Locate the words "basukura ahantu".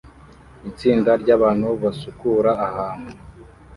1.81-3.09